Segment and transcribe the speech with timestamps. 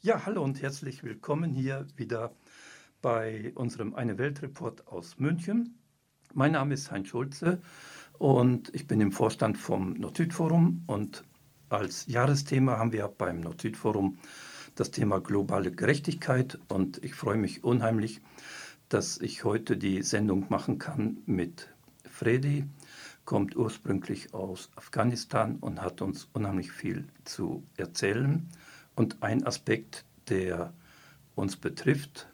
[0.00, 2.32] Ja, hallo und herzlich willkommen hier wieder
[3.02, 5.76] bei unserem Eine Welt Report aus München.
[6.32, 7.60] Mein Name ist Heinz Schulze
[8.16, 11.24] und ich bin im Vorstand vom Nord-Süd-Forum und
[11.68, 14.18] als Jahresthema haben wir beim Nord-Süd-Forum
[14.76, 18.20] das Thema globale Gerechtigkeit und ich freue mich unheimlich,
[18.88, 21.74] dass ich heute die Sendung machen kann mit
[22.08, 22.66] Fredi,
[23.24, 28.48] kommt ursprünglich aus Afghanistan und hat uns unheimlich viel zu erzählen.
[28.98, 30.72] Und ein Aspekt, der
[31.36, 32.26] uns betrifft,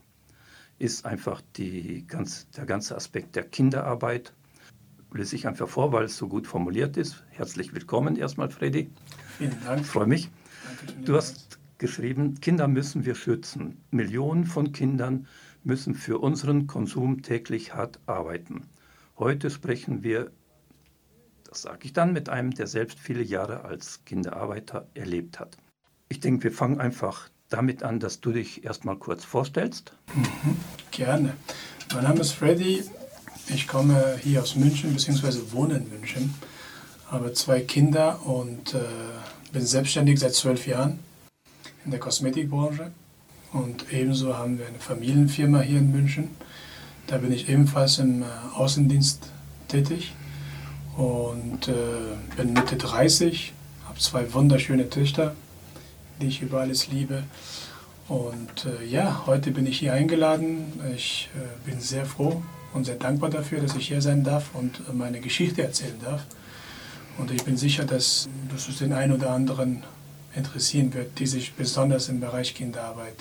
[0.78, 4.32] ist einfach die ganz, der ganze Aspekt der Kinderarbeit.
[5.12, 7.22] Lese ich einfach vor, weil es so gut formuliert ist.
[7.28, 8.88] Herzlich willkommen erstmal, Freddy.
[9.36, 9.82] Vielen Dank.
[9.82, 10.30] Ich freue mich.
[11.05, 13.77] Du hast geschrieben, Kinder müssen wir schützen.
[13.91, 15.27] Millionen von Kindern
[15.64, 18.62] müssen für unseren Konsum täglich hart arbeiten.
[19.19, 20.30] Heute sprechen wir,
[21.44, 25.58] das sage ich dann, mit einem, der selbst viele Jahre als Kinderarbeiter erlebt hat.
[26.14, 29.95] Ich denke, wir fangen einfach damit an, dass du dich erstmal kurz vorstellst.
[30.14, 30.56] Mhm,
[30.92, 31.32] gerne.
[31.92, 32.84] Mein Name ist Freddy.
[33.48, 36.33] Ich komme hier aus München, beziehungsweise wohne in München.
[37.11, 38.78] Habe zwei Kinder und äh,
[39.53, 41.00] bin selbstständig seit zwölf Jahren
[41.84, 42.92] in der Kosmetikbranche.
[43.53, 46.28] Und ebenso haben wir eine Familienfirma hier in München.
[47.08, 49.31] Da bin ich ebenfalls im äh, Außendienst
[49.66, 50.14] tätig
[50.97, 51.75] und äh,
[52.36, 53.53] bin Mitte 30,
[53.88, 55.34] habe zwei wunderschöne Töchter
[56.20, 57.24] die ich über alles liebe.
[58.08, 60.72] Und äh, ja, heute bin ich hier eingeladen.
[60.94, 62.42] Ich äh, bin sehr froh
[62.74, 66.24] und sehr dankbar dafür, dass ich hier sein darf und äh, meine Geschichte erzählen darf.
[67.16, 69.84] Und ich bin sicher, dass, dass es den einen oder anderen
[70.34, 73.16] interessieren wird, die sich besonders im Bereich Kinderarbeit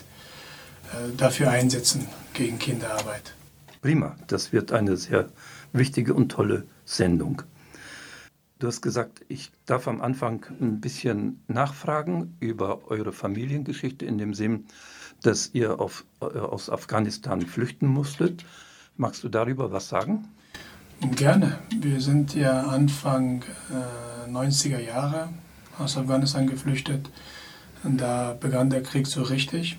[0.91, 3.33] äh, dafür einsetzen, gegen Kinderarbeit.
[3.81, 5.30] Prima, das wird eine sehr
[5.71, 7.44] wichtige und tolle Sendung.
[8.64, 14.33] Du hast gesagt, ich darf am Anfang ein bisschen nachfragen über eure Familiengeschichte in dem
[14.33, 14.67] Sinn,
[15.22, 18.45] dass ihr auf, äh, aus Afghanistan flüchten musstet.
[18.95, 20.30] Magst du darüber was sagen?
[21.02, 21.59] Gerne.
[21.78, 25.27] Wir sind ja Anfang äh, 90er Jahre
[25.77, 27.09] aus Afghanistan geflüchtet.
[27.83, 29.77] Da begann der Krieg so richtig.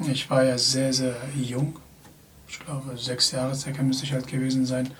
[0.00, 1.78] Ich war ja sehr, sehr jung.
[2.48, 4.90] Ich glaube, sechs Jahre circa müsste ich halt gewesen sein,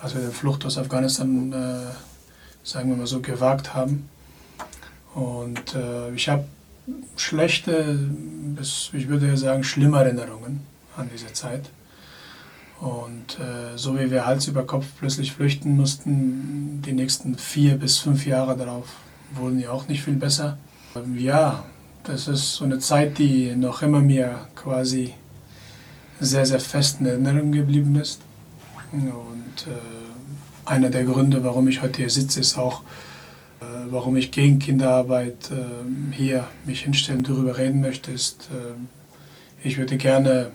[0.00, 2.09] als wir die Flucht aus Afghanistan äh,
[2.62, 4.08] sagen wir mal so, gewagt haben.
[5.14, 6.44] Und äh, ich habe
[7.16, 7.98] schlechte,
[8.56, 10.60] bis, ich würde sagen, schlimme Erinnerungen
[10.96, 11.70] an diese Zeit.
[12.80, 17.98] Und äh, so wie wir Hals über Kopf plötzlich flüchten mussten, die nächsten vier bis
[17.98, 18.86] fünf Jahre darauf
[19.32, 20.58] wurden ja auch nicht viel besser.
[21.16, 21.64] Ja,
[22.04, 25.14] das ist so eine Zeit, die noch immer mir quasi
[26.20, 28.20] sehr, sehr fest in Erinnerung geblieben ist.
[28.92, 30.09] Und äh,
[30.70, 32.82] einer der Gründe, warum ich heute hier sitze, ist auch,
[33.60, 39.78] äh, warum ich gegen Kinderarbeit äh, hier mich hinstellen, darüber reden möchte, ist, äh, ich
[39.78, 40.52] würde gerne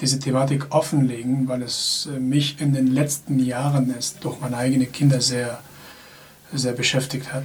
[0.00, 4.90] diese Thematik offenlegen, weil es äh, mich in den letzten Jahren erst durch meine eigenen
[4.90, 5.60] Kinder sehr,
[6.52, 7.44] sehr beschäftigt hat.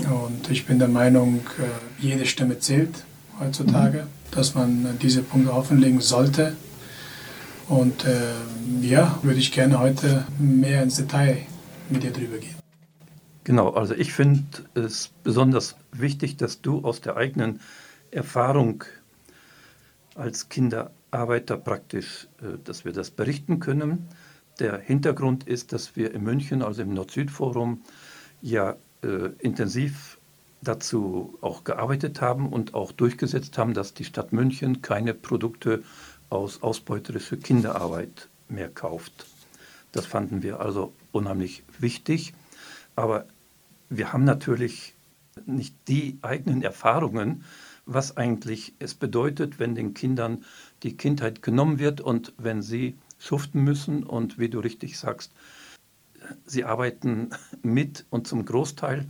[0.00, 3.04] Und ich bin der Meinung, äh, jede Stimme zählt
[3.40, 4.32] heutzutage, mhm.
[4.32, 6.56] dass man diese Punkte offenlegen sollte
[7.68, 8.32] und äh,
[8.80, 11.38] ja, würde ich gerne heute mehr ins Detail
[11.90, 12.56] mit dir drüber gehen.
[13.44, 14.44] Genau, also ich finde
[14.74, 17.60] es besonders wichtig, dass du aus der eigenen
[18.10, 18.84] Erfahrung
[20.14, 24.08] als Kinderarbeiter praktisch, äh, dass wir das berichten können.
[24.58, 27.82] Der Hintergrund ist, dass wir in München, also im Nord-Süd-Forum,
[28.42, 30.18] ja äh, intensiv
[30.62, 35.82] dazu auch gearbeitet haben und auch durchgesetzt haben, dass die Stadt München keine Produkte
[36.30, 39.26] aus ausbeuterischer Kinderarbeit mehr kauft.
[39.92, 42.34] Das fanden wir also unheimlich wichtig.
[42.96, 43.26] Aber
[43.88, 44.94] wir haben natürlich
[45.44, 47.44] nicht die eigenen Erfahrungen,
[47.84, 50.44] was eigentlich es bedeutet, wenn den Kindern
[50.82, 55.32] die Kindheit genommen wird und wenn sie schuften müssen und wie du richtig sagst,
[56.44, 57.30] sie arbeiten
[57.62, 59.06] mit und zum Großteil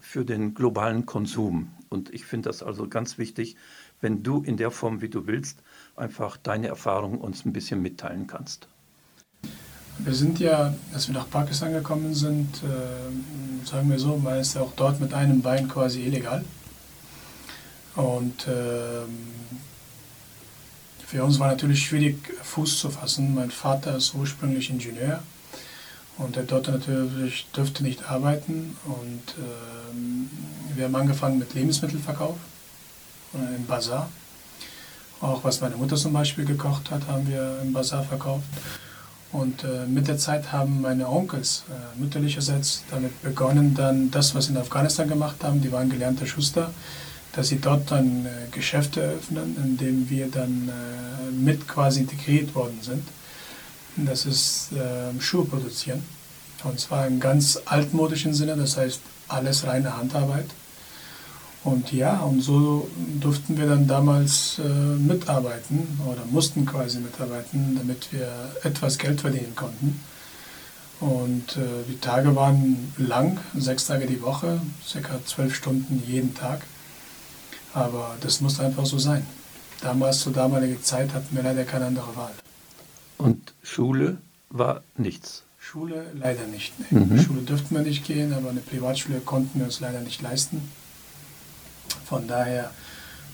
[0.00, 1.72] für den globalen Konsum.
[1.88, 3.56] Und ich finde das also ganz wichtig,
[4.00, 5.62] wenn du in der Form, wie du willst,
[5.96, 8.66] einfach deine Erfahrungen uns ein bisschen mitteilen kannst.
[9.98, 14.54] Wir sind ja, als wir nach Pakistan gekommen sind, äh, sagen wir so, man ist
[14.54, 16.44] ja auch dort mit einem Bein quasi illegal.
[17.94, 19.04] Und äh,
[21.06, 23.36] für uns war natürlich schwierig, Fuß zu fassen.
[23.36, 25.22] Mein Vater ist ursprünglich Ingenieur
[26.18, 28.76] und er dort natürlich dürfte nicht arbeiten.
[28.84, 32.36] Und äh, wir haben angefangen mit Lebensmittelverkauf
[33.32, 34.10] im Bazar.
[35.20, 38.44] Auch was meine Mutter zum Beispiel gekocht hat, haben wir im Bazar verkauft.
[39.32, 44.46] Und äh, mit der Zeit haben meine Onkels äh, mütterlicherseits damit begonnen, dann das, was
[44.46, 46.70] sie in Afghanistan gemacht haben, die waren gelernte Schuster,
[47.32, 52.54] dass sie dort dann äh, Geschäfte eröffnen, in denen wir dann äh, mit quasi integriert
[52.54, 53.02] worden sind.
[53.96, 56.04] Das ist äh, Schuhe produzieren.
[56.62, 60.46] Und zwar im ganz altmodischen Sinne, das heißt alles reine Handarbeit.
[61.64, 62.88] Und ja, und so
[63.20, 68.28] durften wir dann damals äh, mitarbeiten oder mussten quasi mitarbeiten, damit wir
[68.62, 69.98] etwas Geld verdienen konnten.
[71.00, 76.60] Und äh, die Tage waren lang, sechs Tage die Woche, circa zwölf Stunden jeden Tag.
[77.72, 79.26] Aber das musste einfach so sein.
[79.80, 82.32] Damals, zur damaligen Zeit, hatten wir leider keine andere Wahl.
[83.16, 84.18] Und Schule
[84.50, 85.42] war nichts?
[85.58, 86.74] Schule leider nicht.
[86.90, 87.00] Nee.
[87.00, 87.20] Mhm.
[87.22, 90.60] Schule dürften wir nicht gehen, aber eine Privatschule konnten wir uns leider nicht leisten.
[92.04, 92.70] Von daher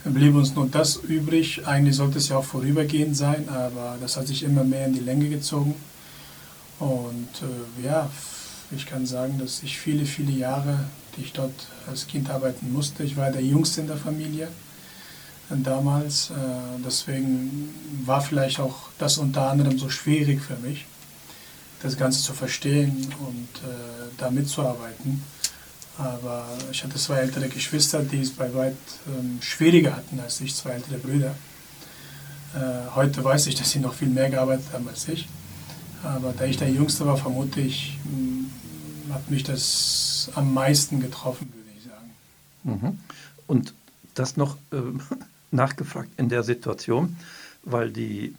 [0.04, 1.66] blieb uns nur das übrig.
[1.66, 5.00] Eigentlich sollte es ja auch vorübergehend sein, aber das hat sich immer mehr in die
[5.00, 5.74] Länge gezogen.
[6.78, 8.08] Und äh, ja,
[8.70, 10.84] ich kann sagen, dass ich viele, viele Jahre,
[11.16, 11.52] die ich dort
[11.88, 14.48] als Kind arbeiten musste, ich war der Jüngste in der Familie
[15.50, 16.30] damals.
[16.30, 16.34] Äh,
[16.84, 17.74] deswegen
[18.04, 20.86] war vielleicht auch das unter anderem so schwierig für mich,
[21.82, 25.22] das Ganze zu verstehen und äh, da mitzuarbeiten.
[26.02, 28.76] Aber ich hatte zwei ältere Geschwister, die es bei weit
[29.06, 31.35] ähm, schwieriger hatten als ich, zwei ältere Brüder.
[32.55, 35.29] Äh, heute weiß ich, dass sie noch viel mehr gearbeitet haben als ich.
[36.02, 41.52] Aber da ich der Jüngste war, vermute ich, mh, hat mich das am meisten getroffen,
[41.52, 42.11] würde ich sagen.
[42.64, 42.99] Mhm.
[43.46, 43.75] Und
[44.14, 44.76] das noch äh,
[45.50, 47.17] nachgefragt in der Situation,
[47.62, 48.35] weil die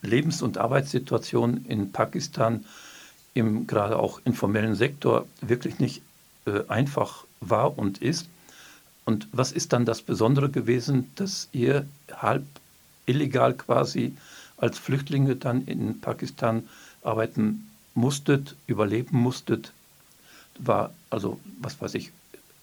[0.00, 2.64] Lebens- und Arbeitssituation in Pakistan
[3.34, 6.02] im gerade auch informellen Sektor wirklich nicht
[6.46, 8.28] äh, einfach war und ist.
[9.04, 12.44] Und was ist dann das Besondere gewesen, dass ihr halb
[13.06, 14.16] illegal quasi
[14.56, 16.68] als Flüchtlinge dann in Pakistan
[17.02, 19.72] arbeiten musstet, überleben musstet?
[20.58, 22.12] War also, was weiß ich,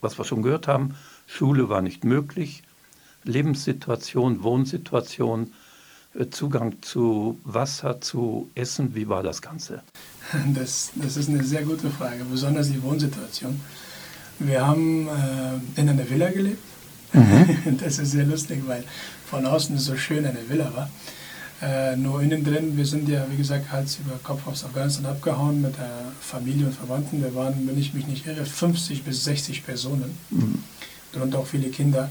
[0.02, 0.96] was wir schon gehört haben,
[1.28, 2.64] Schule war nicht möglich,
[3.24, 5.54] Lebenssituation, Wohnsituation,
[6.32, 9.82] Zugang zu Wasser, zu Essen, wie war das Ganze?
[10.54, 13.60] Das, das ist eine sehr gute Frage, besonders die Wohnsituation.
[14.40, 16.62] Wir haben äh, in einer Villa gelebt.
[17.14, 17.78] Mhm.
[17.84, 18.84] Das ist sehr lustig, weil
[19.30, 20.90] von außen so schön eine Villa war.
[21.62, 25.62] Äh, nur innen drin, wir sind ja, wie gesagt, Hals über Kopf aus Afghanistan abgehauen
[25.62, 27.22] mit der Familie und Verwandten.
[27.22, 30.64] Wir waren, wenn ich mich nicht irre, 50 bis 60 Personen, mhm.
[31.14, 32.10] darunter auch viele Kinder.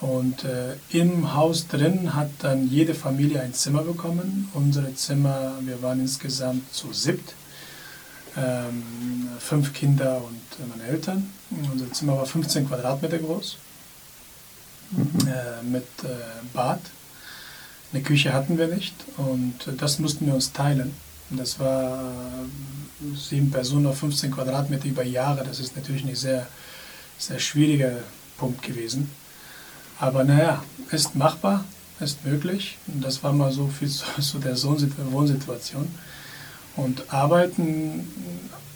[0.00, 4.48] Und äh, im Haus drin hat dann jede Familie ein Zimmer bekommen.
[4.54, 7.34] Unsere Zimmer, wir waren insgesamt zu siebt.
[8.36, 11.30] Ähm, fünf Kinder und meine Eltern.
[11.50, 13.56] Unser Zimmer war 15 Quadratmeter groß,
[14.92, 15.10] mhm.
[15.26, 16.08] äh, mit äh,
[16.54, 16.80] Bad.
[17.92, 20.94] Eine Küche hatten wir nicht und das mussten wir uns teilen.
[21.30, 25.44] Das war äh, sieben Personen auf 15 Quadratmeter über Jahre.
[25.44, 26.46] Das ist natürlich ein sehr,
[27.18, 27.98] sehr schwieriger
[28.38, 29.10] Punkt gewesen.
[30.00, 31.64] Aber naja, ist machbar,
[32.00, 32.78] ist möglich.
[32.86, 34.56] Und das war mal so viel zu, der
[35.12, 35.88] Wohnsituation.
[36.76, 38.08] Und arbeiten,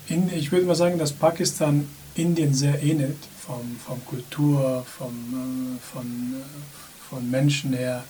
[0.06, 5.92] in, ich würde mal sagen, dass Pakistan Indien sehr ähnelt, vom, vom Kultur, vom, äh,
[5.92, 8.04] von, äh, von Menschen her,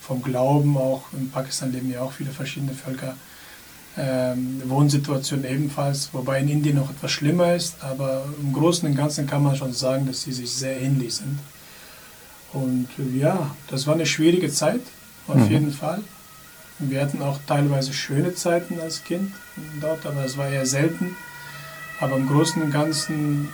[0.00, 1.04] vom Glauben auch.
[1.12, 3.16] In Pakistan leben ja auch viele verschiedene Völker.
[3.96, 9.26] Ähm, Wohnsituation ebenfalls, wobei in Indien noch etwas schlimmer ist, aber im Großen und Ganzen
[9.26, 11.38] kann man schon sagen, dass sie sich sehr ähnlich sind.
[12.52, 14.80] Und ja, das war eine schwierige Zeit,
[15.26, 15.50] auf mhm.
[15.50, 16.02] jeden Fall.
[16.78, 19.32] Wir hatten auch teilweise schöne Zeiten als Kind
[19.80, 21.16] dort, aber es war eher selten.
[22.00, 23.48] Aber im Großen und Ganzen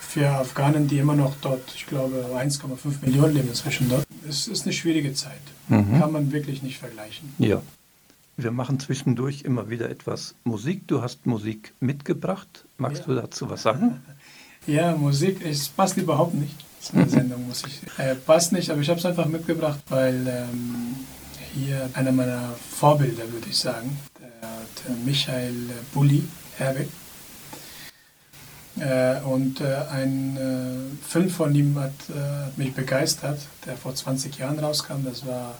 [0.00, 4.64] für Afghanen, die immer noch dort, ich glaube, 1,5 Millionen leben inzwischen dort, es ist
[4.64, 5.40] eine schwierige Zeit.
[5.68, 5.98] Mhm.
[5.98, 7.34] Kann man wirklich nicht vergleichen.
[7.38, 7.60] Ja.
[8.38, 10.86] Wir machen zwischendurch immer wieder etwas Musik.
[10.86, 12.64] Du hast Musik mitgebracht.
[12.76, 13.06] Magst ja.
[13.06, 14.00] du dazu was sagen?
[14.68, 17.80] Ja, Musik, es passt überhaupt nicht zu der Sendung, muss ich.
[17.98, 20.96] Äh, passt nicht, aber ich habe es einfach mitgebracht, weil ähm,
[21.54, 24.48] hier einer meiner Vorbilder, würde ich sagen, der,
[24.86, 25.54] der Michael
[25.92, 26.24] Bulli
[26.58, 26.88] Herwig.
[28.78, 33.94] Äh, und äh, ein äh, Film von ihm hat, äh, hat, mich begeistert, der vor
[33.94, 35.02] 20 Jahren rauskam.
[35.02, 35.54] Das war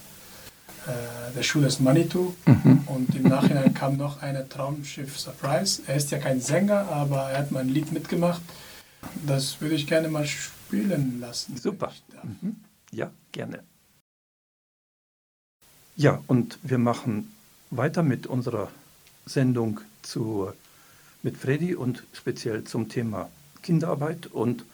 [0.87, 2.35] äh, der Schuh des Manitou.
[2.45, 2.83] Mhm.
[2.87, 5.81] Und im Nachhinein kam noch eine Traumschiff Surprise.
[5.87, 8.43] Er ist ja kein Sänger, aber er hat mal ein Lied mitgemacht.
[9.27, 11.57] Das würde ich gerne mal spielen lassen.
[11.57, 11.93] Super.
[12.23, 12.57] Mhm.
[12.93, 13.63] Ja, gerne.
[15.97, 17.33] Ja, und wir machen
[17.71, 18.71] weiter mit unserer
[19.25, 20.51] Sendung zu,
[21.23, 23.31] mit Freddy und speziell zum Thema
[23.63, 24.65] Kinderarbeit und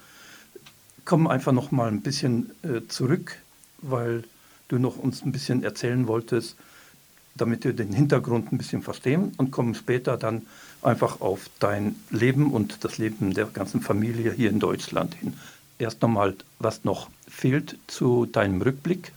[1.04, 3.38] kommen einfach noch mal ein bisschen äh, zurück,
[3.78, 4.24] weil
[4.68, 6.56] du noch uns ein bisschen erzählen wolltest,
[7.34, 10.46] damit wir den Hintergrund ein bisschen verstehen und kommen später dann
[10.82, 15.34] einfach auf dein Leben und das Leben der ganzen Familie hier in Deutschland hin
[15.82, 19.12] erst nochmal, was noch fehlt zu deinem Rückblick?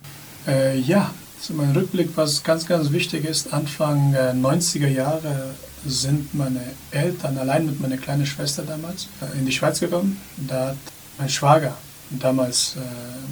[0.48, 5.54] Äh, ja, zu meinem Rückblick, was ganz, ganz wichtig ist, Anfang äh, 90er Jahre
[5.86, 10.20] sind meine Eltern allein mit meiner kleinen Schwester damals äh, in die Schweiz gekommen.
[10.38, 10.78] Da hat
[11.20, 11.78] mein Schwager
[12.10, 12.80] damals äh,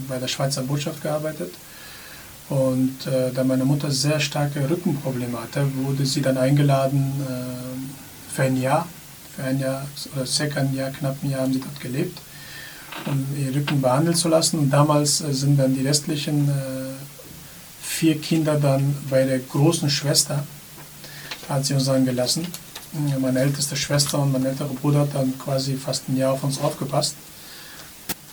[0.07, 1.53] bei der Schweizer Botschaft gearbeitet.
[2.49, 7.73] Und äh, da meine Mutter sehr starke Rückenprobleme hatte, wurde sie dann eingeladen äh,
[8.33, 8.87] für ein Jahr,
[9.35, 9.85] für ein Jahr
[10.15, 12.19] oder circa ein Jahr, knapp ein Jahr haben sie dort gelebt,
[13.05, 14.59] um ihr Rücken behandeln zu lassen.
[14.59, 16.93] Und damals äh, sind dann die restlichen äh,
[17.81, 20.43] vier Kinder dann bei der großen Schwester,
[21.47, 22.47] hat sie uns dann gelassen.
[23.19, 26.59] Meine älteste Schwester und mein älterer Bruder hat dann quasi fast ein Jahr auf uns
[26.59, 27.15] aufgepasst.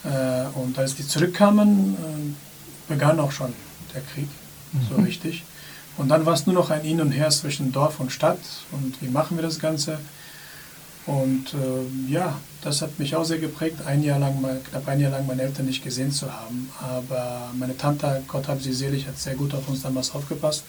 [0.03, 2.35] Äh, und als die zurückkamen,
[2.87, 3.53] begann auch schon
[3.93, 4.27] der Krieg,
[4.73, 4.79] mhm.
[4.89, 5.43] so richtig.
[6.01, 8.39] Und dann war es nur noch ein Hin und Her zwischen Dorf und Stadt
[8.71, 9.99] und wie machen wir das Ganze.
[11.05, 14.99] Und äh, ja, das hat mich auch sehr geprägt, ein Jahr lang, mal, knapp ein
[14.99, 16.71] Jahr lang meine Eltern nicht gesehen zu haben.
[16.81, 20.63] Aber meine Tante, Gott hab sie selig, hat sehr gut auf uns damals aufgepasst.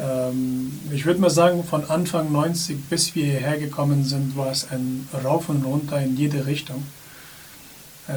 [0.00, 4.68] Ähm, ich würde mal sagen, von Anfang 90 bis wir hierher gekommen sind, war es
[4.72, 6.82] ein Rauf und Runter in jede Richtung,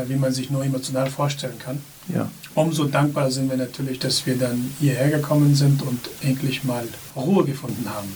[0.07, 1.81] wie man sich nur emotional vorstellen kann.
[2.13, 2.29] Ja.
[2.55, 6.83] Umso dankbarer sind wir natürlich, dass wir dann hierher gekommen sind und endlich mal
[7.15, 8.10] Ruhe gefunden haben.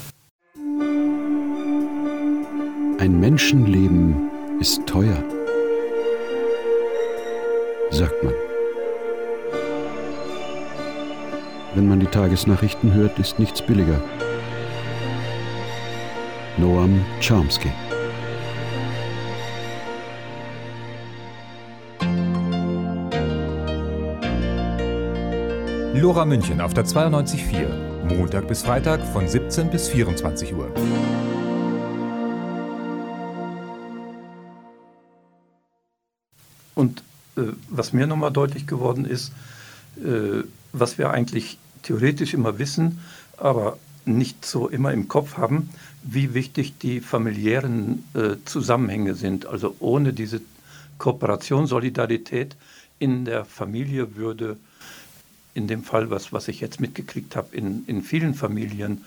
[3.00, 4.30] Ein Menschenleben
[4.60, 5.24] ist teuer,
[7.92, 8.34] sagt man.
[11.76, 14.02] Wenn man die Tagesnachrichten hört, ist nichts billiger.
[16.58, 17.70] Noam Chomsky.
[25.98, 28.14] Lora München auf der 92.4.
[28.14, 30.70] Montag bis Freitag von 17 bis 24 Uhr.
[36.76, 37.02] Und
[37.38, 39.32] äh, was mir nochmal deutlich geworden ist,
[39.96, 43.00] äh, was wir eigentlich theoretisch immer wissen,
[43.38, 45.70] aber nicht so immer im Kopf haben,
[46.04, 49.46] wie wichtig die familiären äh, Zusammenhänge sind.
[49.46, 50.42] Also ohne diese
[50.98, 52.58] Kooperation, Solidarität
[53.00, 54.58] in der Familie würde
[55.56, 59.04] in dem Fall, was, was ich jetzt mitgekriegt habe, in, in vielen Familien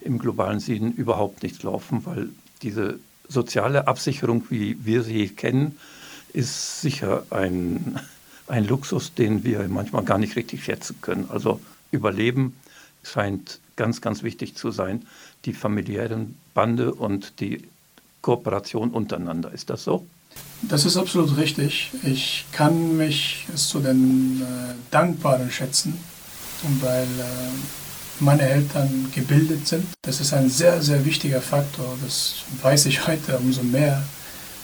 [0.00, 2.30] im globalen Süden überhaupt nichts laufen, weil
[2.62, 5.76] diese soziale Absicherung, wie wir sie kennen,
[6.32, 7.98] ist sicher ein,
[8.46, 11.28] ein Luxus, den wir manchmal gar nicht richtig schätzen können.
[11.28, 12.54] Also Überleben
[13.02, 15.06] scheint ganz, ganz wichtig zu sein.
[15.44, 17.64] Die familiären Bande und die
[18.22, 19.52] Kooperation untereinander.
[19.52, 20.06] Ist das so?
[20.62, 21.90] Das ist absolut richtig.
[22.02, 25.98] Ich kann mich zu den äh, Dankbaren schätzen,
[26.80, 29.86] weil äh, meine Eltern gebildet sind.
[30.02, 31.96] Das ist ein sehr, sehr wichtiger Faktor.
[32.02, 34.02] Das weiß ich heute umso mehr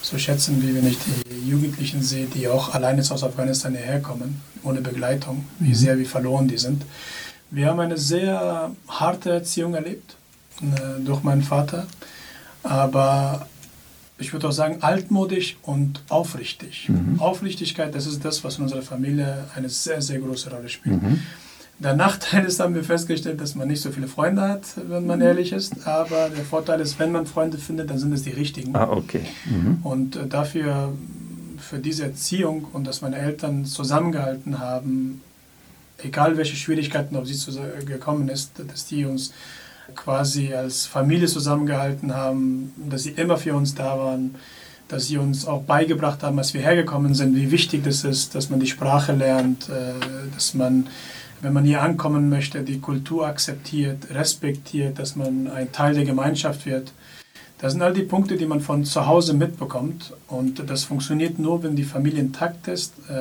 [0.03, 4.43] zu schätzen, wie wenn ich die Jugendlichen sehe, die auch alleine aus Afghanistan hierher kommen,
[4.63, 6.85] ohne Begleitung, wie sehr wie verloren die sind.
[7.51, 10.17] Wir haben eine sehr harte Erziehung erlebt
[10.61, 11.87] äh, durch meinen Vater,
[12.63, 13.47] aber
[14.19, 16.89] ich würde auch sagen, altmodisch und aufrichtig.
[16.89, 17.21] Mhm.
[17.21, 21.03] Aufrichtigkeit, das ist das, was in unserer Familie eine sehr, sehr große Rolle spielt.
[21.03, 21.21] Mhm.
[21.79, 25.21] Der Nachteil ist, haben wir festgestellt, dass man nicht so viele Freunde hat, wenn man
[25.21, 25.87] ehrlich ist.
[25.87, 28.75] Aber der Vorteil ist, wenn man Freunde findet, dann sind es die richtigen.
[28.75, 29.21] Ah, okay.
[29.45, 29.81] Mhm.
[29.83, 30.95] Und äh, dafür,
[31.59, 35.21] für diese Erziehung und dass meine Eltern zusammengehalten haben,
[35.99, 37.37] egal welche Schwierigkeiten auf sie
[37.85, 39.33] gekommen ist, dass die uns
[39.95, 44.35] quasi als Familie zusammengehalten haben, dass sie immer für uns da waren,
[44.89, 48.51] dass sie uns auch beigebracht haben, als wir hergekommen sind, wie wichtig das ist, dass
[48.51, 49.95] man die Sprache lernt, äh,
[50.35, 50.89] dass man
[51.43, 56.67] wenn man hier ankommen möchte, die Kultur akzeptiert, respektiert, dass man ein Teil der Gemeinschaft
[56.67, 56.93] wird.
[57.59, 60.13] Das sind all die Punkte, die man von zu Hause mitbekommt.
[60.29, 63.13] Und das funktioniert nur, wenn die Familie intakt ist, äh,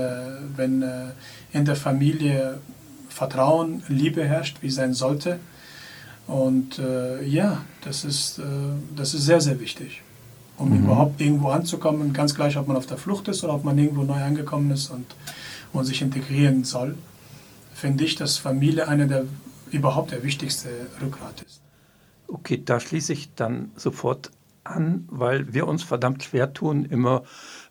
[0.56, 1.12] wenn äh,
[1.54, 2.60] in der Familie
[3.10, 5.40] Vertrauen, Liebe herrscht, wie sein sollte.
[6.28, 8.44] Und äh, ja, das ist, äh,
[8.96, 10.02] das ist sehr, sehr wichtig,
[10.58, 10.86] um mhm.
[10.86, 14.04] überhaupt irgendwo anzukommen, ganz gleich, ob man auf der Flucht ist oder ob man irgendwo
[14.04, 15.06] neu angekommen ist und,
[15.74, 16.96] und sich integrieren soll
[17.76, 19.26] finde ich, dass Familie eine der
[19.72, 20.70] überhaupt der wichtigste
[21.02, 21.62] Rückgrat ist.
[22.28, 24.32] Okay, da schließe ich dann sofort
[24.64, 27.24] an, weil wir uns verdammt schwer tun, immer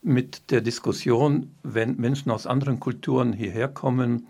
[0.02, 4.26] mit der Diskussion, wenn Menschen aus anderen Kulturen hierher kommen,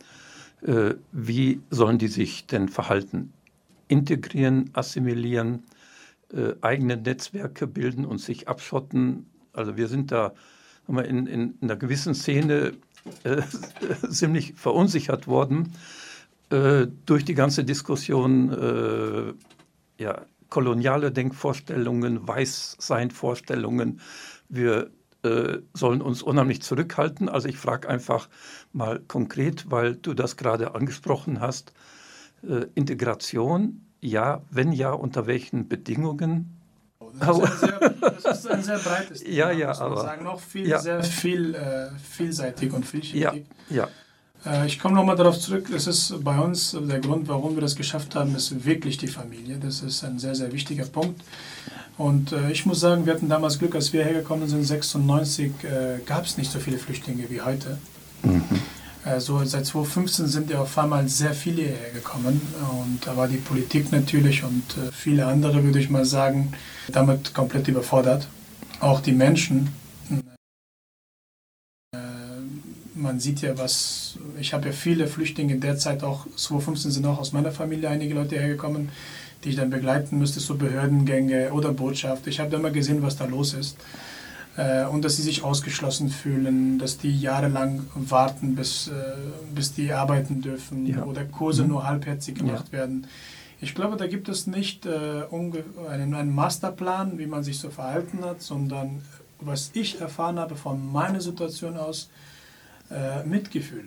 [0.63, 3.33] äh, wie sollen die sich denn verhalten?
[3.95, 5.63] Integrieren, assimilieren,
[6.33, 9.27] äh, eigene Netzwerke bilden und sich abschotten.
[9.53, 10.35] Also wir sind da
[10.89, 12.73] in, in, in einer gewissen Szene
[13.23, 13.43] äh,
[14.11, 15.75] ziemlich verunsichert worden
[16.51, 24.01] äh, durch die ganze Diskussion, äh, ja, koloniale Denkvorstellungen, Weißsein-Vorstellungen.
[24.49, 24.91] Wir
[25.23, 27.29] äh, sollen uns unheimlich zurückhalten.
[27.29, 28.29] Also ich frage einfach
[28.73, 31.73] mal konkret, weil du das gerade angesprochen hast.
[32.49, 36.61] Äh, Integration, ja, wenn ja, unter welchen Bedingungen?
[37.19, 40.25] Das ist, sehr, das ist, ein sehr, breites Thema, ja, ja, muss man aber, sagen.
[40.25, 40.79] Noch viel, ja.
[40.79, 43.47] sehr viel, äh, vielseitig und vielschichtig.
[43.71, 43.89] Ja, ja.
[44.45, 47.77] Äh, ich komme nochmal darauf zurück, es ist bei uns der Grund, warum wir das
[47.77, 49.59] geschafft haben, ist wirklich die Familie.
[49.59, 51.23] Das ist ein sehr, sehr wichtiger Punkt.
[51.97, 56.01] Und äh, ich muss sagen, wir hatten damals Glück, als wir hergekommen sind, 96, äh,
[56.05, 57.79] gab es nicht so viele Flüchtlinge wie heute.
[58.23, 58.43] Mhm.
[59.05, 62.41] Also seit 2015 sind ja auf einmal sehr viele hierher gekommen
[62.81, 66.55] und da war die Politik natürlich und äh, viele andere, würde ich mal sagen,
[66.91, 68.27] damit komplett überfordert.
[68.81, 69.69] Auch die Menschen.
[71.93, 71.99] Äh,
[72.95, 74.19] man sieht ja, was.
[74.41, 78.37] Ich habe ja viele Flüchtlinge derzeit auch, 2015 sind auch aus meiner Familie einige Leute
[78.37, 78.89] hergekommen,
[79.45, 82.27] die ich dann begleiten müsste, so Behördengänge oder Botschaft.
[82.27, 83.77] Ich habe da immer gesehen, was da los ist.
[84.57, 88.93] Äh, und dass sie sich ausgeschlossen fühlen, dass die jahrelang warten, bis, äh,
[89.53, 91.05] bis die arbeiten dürfen ja.
[91.05, 91.71] oder Kurse mhm.
[91.71, 92.79] nur halbherzig gemacht ja.
[92.79, 93.07] werden.
[93.61, 95.23] Ich glaube, da gibt es nicht äh,
[95.91, 99.03] einen, einen Masterplan, wie man sich so verhalten hat, sondern
[99.41, 102.09] was ich erfahren habe von meiner Situation aus,
[102.91, 103.87] äh, Mitgefühl.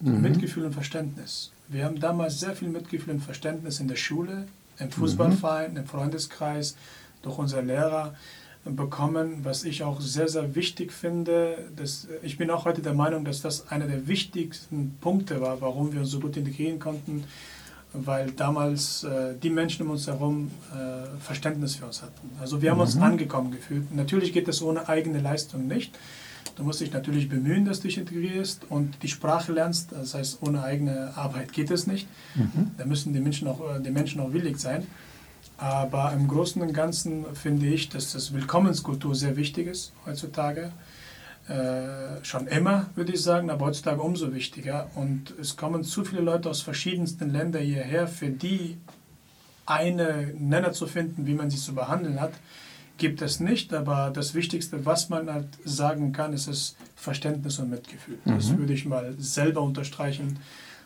[0.00, 0.20] Mhm.
[0.20, 1.52] Mitgefühl und Verständnis.
[1.68, 4.46] Wir haben damals sehr viel Mitgefühl und Verständnis in der Schule,
[4.78, 5.76] im Fußballverein, mhm.
[5.78, 6.76] im Freundeskreis,
[7.22, 8.14] durch unsere Lehrer
[8.64, 11.68] bekommen, was ich auch sehr, sehr wichtig finde.
[11.76, 15.92] Dass, ich bin auch heute der Meinung, dass das einer der wichtigsten Punkte war, warum
[15.92, 17.24] wir uns so gut integrieren konnten,
[17.92, 22.30] weil damals äh, die Menschen um uns herum äh, Verständnis für uns hatten.
[22.40, 22.82] Also wir haben mhm.
[22.82, 23.94] uns angekommen gefühlt.
[23.94, 25.98] Natürlich geht das ohne eigene Leistung nicht.
[26.56, 29.92] Du musst dich natürlich bemühen, dass du dich integrierst und die Sprache lernst.
[29.92, 32.06] Das heißt, ohne eigene Arbeit geht es nicht.
[32.34, 32.72] Mhm.
[32.78, 34.86] Da müssen die Menschen auch, äh, die Menschen auch willig sein.
[35.62, 40.72] Aber im Großen und Ganzen finde ich, dass das Willkommenskultur sehr wichtig ist heutzutage.
[41.48, 44.90] Äh, schon immer, würde ich sagen, aber heutzutage umso wichtiger.
[44.96, 48.76] Und es kommen zu viele Leute aus verschiedensten Ländern hierher, für die
[49.64, 52.32] eine Nenner zu finden, wie man sie zu behandeln hat,
[52.98, 53.72] gibt es nicht.
[53.72, 58.18] Aber das Wichtigste, was man halt sagen kann, ist das Verständnis und Mitgefühl.
[58.24, 58.34] Mhm.
[58.34, 60.40] Das würde ich mal selber unterstreichen.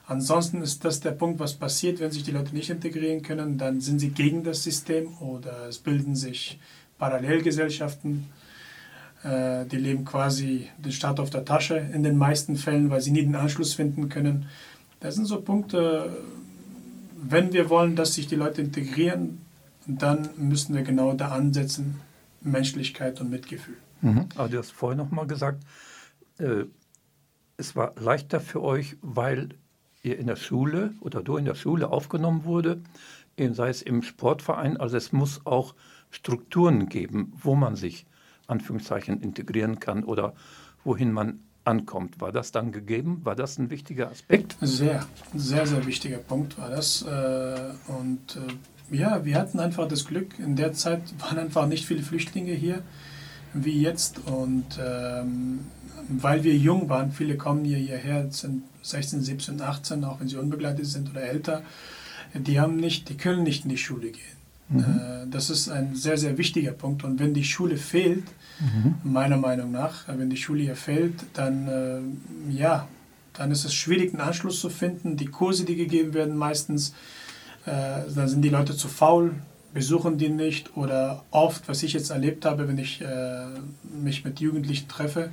[0.07, 3.81] Ansonsten ist das der Punkt, was passiert, wenn sich die Leute nicht integrieren können, dann
[3.81, 6.61] sind sie gegen das System oder es bilden sich
[6.99, 8.27] Parallelgesellschaften.
[9.25, 13.11] Äh, die leben quasi den Staat auf der Tasche in den meisten Fällen, weil sie
[13.11, 14.47] nie den Anschluss finden können.
[15.01, 16.17] Das sind so Punkte,
[17.17, 19.41] wenn wir wollen, dass sich die Leute integrieren,
[19.87, 22.01] dann müssen wir genau da ansetzen,
[22.43, 23.77] Menschlichkeit und Mitgefühl.
[24.03, 24.29] Mhm.
[24.37, 25.65] Aber du hast vorher noch mal gesagt,
[26.39, 26.65] äh,
[27.57, 29.49] es war leichter für euch, weil
[30.07, 32.81] ihr in der Schule oder du in der Schule aufgenommen wurde,
[33.39, 34.77] sei es im Sportverein.
[34.77, 35.75] Also es muss auch
[36.11, 38.07] Strukturen geben, wo man sich
[38.47, 40.35] Anführungszeichen integrieren kann oder
[40.85, 42.21] wohin man ankommt.
[42.21, 43.21] War das dann gegeben?
[43.25, 44.57] War das ein wichtiger Aspekt?
[44.61, 47.03] Sehr, sehr, sehr wichtiger Punkt war das.
[47.03, 48.39] Äh, und
[48.91, 52.53] äh, ja, wir hatten einfach das Glück, in der Zeit waren einfach nicht viele Flüchtlinge
[52.53, 52.83] hier
[53.53, 54.21] wie jetzt.
[54.27, 55.67] Und ähm,
[56.09, 60.37] weil wir jung waren, viele kommen hier hierher, sind 16, 17, 18, auch wenn sie
[60.37, 61.63] unbegleitet sind oder älter,
[62.35, 64.37] die haben nicht, die können nicht in die Schule gehen.
[64.69, 64.81] Mhm.
[64.81, 67.05] Äh, das ist ein sehr, sehr wichtiger Punkt.
[67.05, 68.25] Und wenn die Schule fehlt,
[68.61, 68.97] mhm.
[69.05, 72.89] meiner Meinung nach, wenn die Schule hier fehlt, dann äh, ja,
[73.35, 75.17] dann ist es schwierig, einen Anschluss zu finden.
[75.17, 76.95] Die Kurse, die gegeben werden, meistens,
[77.67, 79.35] äh, dann sind die Leute zu faul,
[79.75, 83.47] besuchen die nicht oder oft, was ich jetzt erlebt habe, wenn ich äh,
[84.03, 85.31] mich mit Jugendlichen treffe, äh,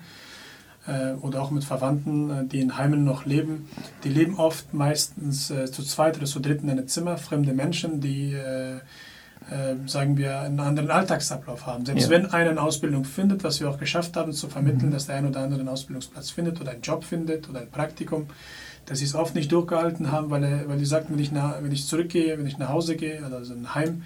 [1.21, 3.69] oder auch mit Verwandten, äh, die in Heimen noch leben.
[4.03, 8.01] Die leben oft meistens äh, zu zweit oder zu dritt in einem Zimmer, fremde Menschen,
[8.01, 8.35] die,
[9.87, 11.85] sagen wir, einen anderen Alltagsablauf haben.
[11.85, 12.09] Selbst ja.
[12.11, 14.93] wenn einer eine Ausbildung findet, was wir auch geschafft haben zu vermitteln, mhm.
[14.93, 18.27] dass der ein oder andere einen Ausbildungsplatz findet oder einen Job findet oder ein Praktikum,
[18.85, 21.61] dass sie es oft nicht durchgehalten haben, weil, er, weil die sagten, wenn ich, nach,
[21.61, 24.03] wenn ich zurückgehe, wenn ich nach Hause gehe, also ein Heim,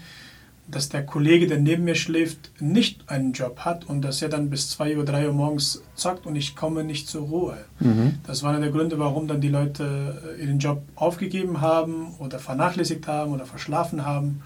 [0.70, 4.50] dass der Kollege, der neben mir schläft, nicht einen Job hat und dass er dann
[4.50, 7.58] bis 2 Uhr, 3 Uhr morgens zockt und ich komme nicht zur Ruhe.
[7.80, 8.16] Mhm.
[8.26, 12.40] Das war einer der Gründe, warum dann die Leute äh, ihren Job aufgegeben haben oder
[12.40, 14.44] vernachlässigt haben oder verschlafen haben.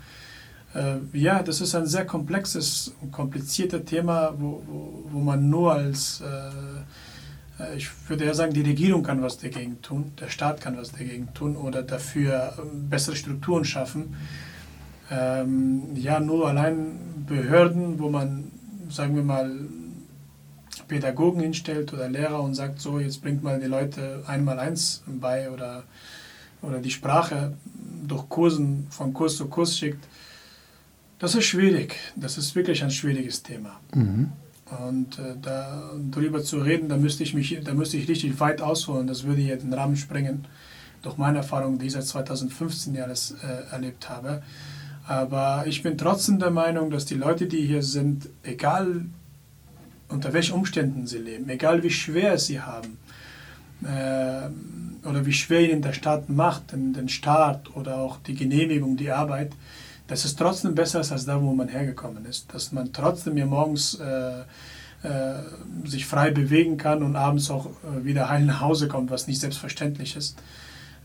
[0.75, 5.73] Äh, ja, das ist ein sehr komplexes und kompliziertes Thema, wo, wo, wo man nur
[5.73, 10.61] als, äh, äh, ich würde ja sagen, die Regierung kann was dagegen tun, der Staat
[10.61, 14.15] kann was dagegen tun oder dafür ähm, bessere Strukturen schaffen
[15.11, 18.51] ähm, ja, nur allein Behörden, wo man,
[18.89, 19.51] sagen wir mal,
[20.87, 25.51] Pädagogen hinstellt oder Lehrer und sagt, so, jetzt bringt mal die Leute einmal eins bei
[25.51, 25.83] oder,
[26.61, 27.53] oder die Sprache
[28.07, 30.05] durch Kursen von Kurs zu Kurs schickt,
[31.19, 31.97] das ist schwierig.
[32.15, 33.79] Das ist wirklich ein schwieriges Thema.
[33.93, 34.31] Mhm.
[34.85, 38.61] Und äh, da, darüber zu reden, da müsste ich mich, da müsste ich richtig weit
[38.61, 39.07] ausholen.
[39.07, 40.47] Das würde hier den Rahmen sprengen.
[41.03, 44.41] Durch meine Erfahrung, die ich seit 2015 Jahres äh, erlebt habe.
[45.11, 49.03] Aber ich bin trotzdem der Meinung, dass die Leute, die hier sind, egal
[50.07, 52.97] unter welchen Umständen sie leben, egal wie schwer sie haben
[53.83, 54.47] äh,
[55.05, 59.11] oder wie schwer ihnen der Staat macht, den, den Staat oder auch die Genehmigung, die
[59.11, 59.51] Arbeit,
[60.07, 62.53] dass es trotzdem besser ist als da, wo man hergekommen ist.
[62.53, 64.43] Dass man trotzdem hier morgens äh,
[65.03, 65.43] äh,
[65.83, 69.41] sich frei bewegen kann und abends auch äh, wieder heil nach Hause kommt, was nicht
[69.41, 70.37] selbstverständlich ist.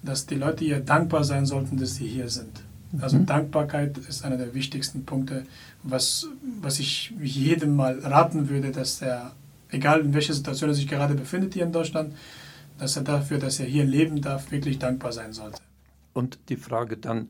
[0.04, 2.62] Dass die Leute hier dankbar sein sollten, dass sie hier sind.
[3.00, 3.26] Also mhm.
[3.26, 5.44] Dankbarkeit ist einer der wichtigsten Punkte,
[5.82, 6.28] was,
[6.60, 9.32] was ich jedem mal raten würde, dass er,
[9.70, 12.14] egal in welcher Situation er sich gerade befindet hier in Deutschland,
[12.78, 15.60] dass er dafür, dass er hier leben darf, wirklich dankbar sein sollte.
[16.12, 17.28] Und die Frage dann,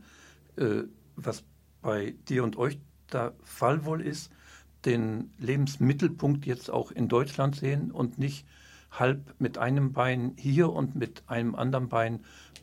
[0.56, 0.82] äh,
[1.16, 1.42] was
[1.82, 2.78] bei dir und euch
[3.12, 4.30] der Fall wohl ist,
[4.84, 8.46] den Lebensmittelpunkt jetzt auch in Deutschland sehen und nicht
[8.90, 12.20] halb mit einem Bein hier und mit einem anderen Bein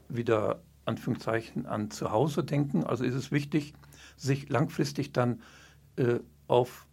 [0.09, 2.83] wieder Anführungszeichen an zu Hause denken.
[2.83, 3.73] Also ist es wichtig,
[4.17, 5.41] sich langfristig dann
[5.95, 6.87] äh, auf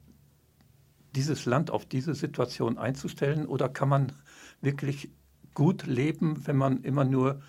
[1.14, 4.12] dieses Land, auf diese Situation einzustellen oder kann man
[4.60, 5.10] wirklich
[5.54, 7.42] gut leben, wenn man immer nur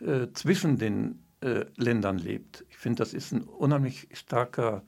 [0.00, 2.64] äh, zwischen den äh, Ländern lebt.
[2.70, 4.82] Ich finde, das ist ein unheimlich starker,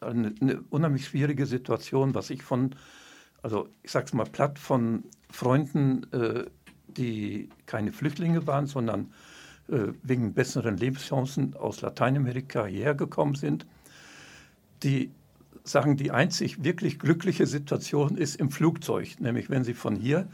[0.00, 2.74] eine, eine, unheimlich schwierige Situation, was ich von,
[3.42, 6.44] also ich sage es mal platt, von Freunden, äh,
[6.88, 9.12] die keine Flüchtlinge waren, sondern
[9.66, 13.66] wegen besseren Lebenschancen aus Lateinamerika hierher gekommen sind,
[14.82, 15.10] die
[15.64, 20.28] sagen, die einzig wirklich glückliche Situation ist im Flugzeug, nämlich wenn sie von hier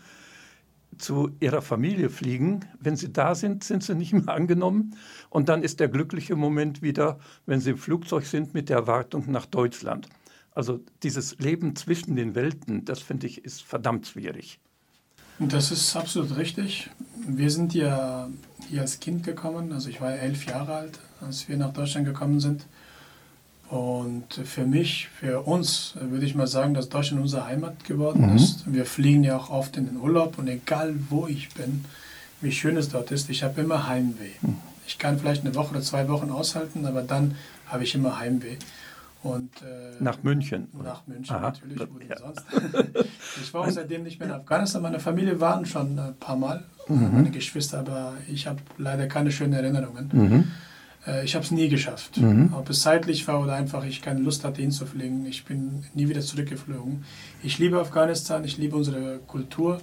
[0.99, 2.61] zu ihrer Familie fliegen.
[2.81, 4.97] Wenn sie da sind, sind sie nicht mehr angenommen.
[5.31, 9.31] Und dann ist der glückliche Moment wieder, wenn sie im Flugzeug sind mit der Erwartung
[9.31, 10.09] nach Deutschland.
[10.53, 14.59] Also dieses Leben zwischen den Welten, das finde ich, ist verdammt schwierig.
[15.41, 16.91] Das ist absolut richtig.
[17.27, 18.29] Wir sind ja
[18.69, 19.73] hier als Kind gekommen.
[19.73, 22.67] Also ich war elf Jahre alt, als wir nach Deutschland gekommen sind.
[23.71, 28.37] Und für mich, für uns, würde ich mal sagen, dass Deutschland unsere Heimat geworden mhm.
[28.37, 28.65] ist.
[28.67, 31.85] Wir fliegen ja auch oft in den Urlaub und egal wo ich bin,
[32.41, 34.33] wie schön es dort ist, ich habe immer Heimweh.
[34.43, 34.57] Mhm.
[34.87, 38.57] Ich kann vielleicht eine Woche oder zwei Wochen aushalten, aber dann habe ich immer Heimweh.
[39.23, 40.69] Und, äh, nach München?
[40.83, 41.43] Nach München Aha.
[41.43, 42.19] natürlich, wo ja.
[42.19, 42.45] sonst.
[43.43, 44.81] ich war auch seitdem nicht mehr in Afghanistan.
[44.83, 47.11] Meine Familie waren schon ein paar Mal, mhm.
[47.13, 50.09] meine Geschwister, aber ich habe leider keine schönen Erinnerungen.
[50.13, 50.45] Mhm.
[51.07, 52.17] Äh, ich habe es nie geschafft.
[52.17, 52.55] Mhm.
[52.55, 55.27] Ob es zeitlich war oder einfach ich keine Lust hatte, hinzufliegen.
[55.27, 57.05] Ich bin nie wieder zurückgeflogen.
[57.43, 59.83] Ich liebe Afghanistan, ich liebe unsere Kultur.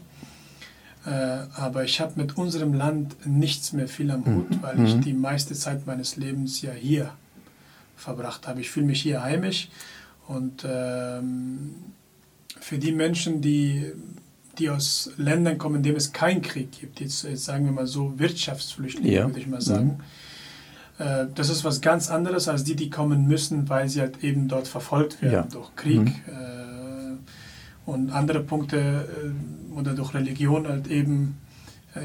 [1.06, 1.10] Äh,
[1.56, 4.62] aber ich habe mit unserem Land nichts mehr viel am Hut, mhm.
[4.62, 5.02] weil ich mhm.
[5.02, 7.12] die meiste Zeit meines Lebens ja hier
[7.97, 8.62] verbracht habe.
[8.62, 9.69] Ich fühle mich hier heimisch.
[10.27, 11.75] Und ähm,
[12.60, 13.91] für die Menschen, die,
[14.57, 17.88] die aus Ländern kommen, in denen es keinen Krieg gibt, jetzt, jetzt sagen wir mal
[17.88, 19.25] so Wirtschaftsflüchtlinge, ja.
[19.27, 20.03] würde ich mal sagen, mhm
[20.99, 24.47] äh, das ist was ganz anderes als die, die kommen müssen, weil sie halt eben
[24.47, 25.47] dort verfolgt werden ja.
[25.51, 26.13] durch Krieg mhm.
[26.27, 31.38] Äh, und andere Punkte äh, oder durch Religion halt eben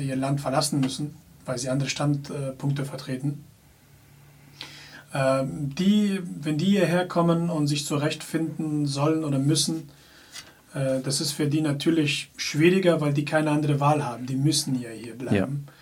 [0.00, 3.44] ihr Land verlassen müssen, weil sie andere Standpunkte vertreten.
[5.14, 9.88] Ähm, die, wenn die hierher kommen und sich zurechtfinden sollen oder müssen,
[10.74, 14.24] das ist für die natürlich schwieriger, weil die keine andere Wahl haben.
[14.24, 15.66] Die müssen ja hier bleiben.
[15.66, 15.72] Ja.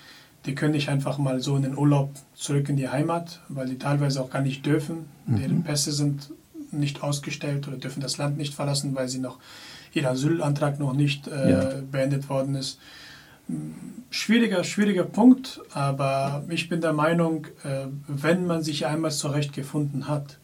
[0.47, 3.79] Die können nicht einfach mal so in den Urlaub zurück in die Heimat, weil die
[3.79, 5.05] teilweise auch gar nicht dürfen.
[5.27, 5.37] Mhm.
[5.37, 6.33] Deren Pässe sind
[6.73, 9.39] nicht ausgestellt oder dürfen das Land nicht verlassen, weil sie noch
[9.93, 11.73] ihr Asylantrag noch nicht äh, ja.
[11.89, 12.81] beendet worden ist.
[14.13, 20.39] Schwieriger, schwieriger Punkt, aber ich bin der Meinung, äh, wenn man sich einmal zurechtgefunden hat,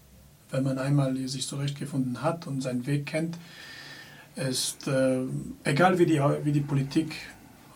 [0.50, 3.36] wenn man einmal sich zurechtgefunden hat und seinen Weg kennt,
[4.36, 5.22] ist äh,
[5.64, 7.16] egal wie die, wie die Politik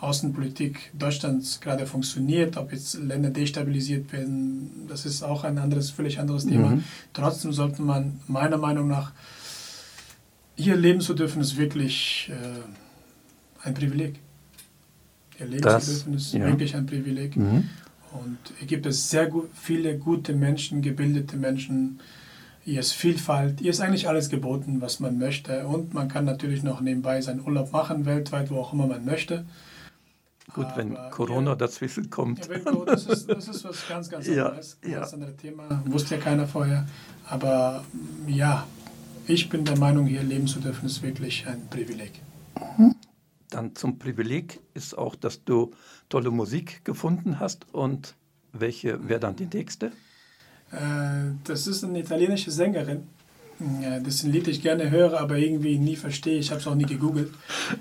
[0.00, 6.18] Außenpolitik Deutschlands gerade funktioniert, ob jetzt Länder destabilisiert werden, das ist auch ein anderes, völlig
[6.18, 6.70] anderes Thema.
[6.70, 6.84] Mhm.
[7.12, 9.12] Trotzdem sollte man meiner Meinung nach
[10.56, 14.20] hier leben zu dürfen, ist wirklich äh, ein Privileg.
[15.46, 16.46] Leben das, zu dürfen, ist ja.
[16.46, 17.36] wirklich ein Privileg.
[17.36, 17.68] Mhm.
[18.12, 22.00] Und hier gibt es sehr gut, viele gute Menschen, gebildete Menschen.
[22.62, 25.66] Hier ist Vielfalt, hier ist eigentlich alles geboten, was man möchte.
[25.66, 29.44] Und man kann natürlich noch nebenbei seinen Urlaub machen, weltweit, wo auch immer man möchte.
[30.54, 32.48] Gut, Aber wenn Corona ja, dazwischen kommt.
[32.48, 34.78] Ja, das, ist, das ist was ganz, ganz anderes.
[34.82, 35.00] Ja, ja.
[35.00, 35.82] Das andere Thema.
[35.86, 36.86] Wusste ja keiner vorher.
[37.28, 37.84] Aber
[38.26, 38.66] ja,
[39.26, 42.20] ich bin der Meinung, hier leben zu dürfen, ist wirklich ein Privileg.
[42.76, 42.94] Mhm.
[43.50, 45.72] Dann zum Privileg ist auch, dass du
[46.08, 47.66] tolle Musik gefunden hast.
[47.72, 48.14] Und
[48.52, 49.86] welche wäre dann die nächste?
[50.72, 53.06] Äh, das ist eine italienische Sängerin.
[54.02, 56.38] Das ist ein Lied, das ich gerne höre, aber irgendwie nie verstehe.
[56.38, 57.30] Ich habe es auch nie gegoogelt.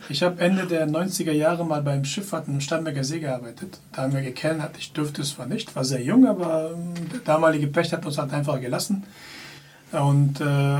[0.09, 3.79] Ich habe Ende der 90er Jahre mal beim Schifffahrten im Starnberger See gearbeitet.
[3.93, 4.75] Da haben wir gekellnert.
[4.77, 8.17] Ich durfte es zwar nicht, war sehr jung, aber ähm, der damalige Pech hat uns
[8.17, 9.03] halt einfach gelassen.
[9.93, 10.79] Und äh,